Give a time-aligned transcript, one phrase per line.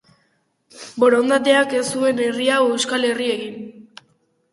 [1.03, 3.61] Borondateak ez zuen herri hau euskal herri egin.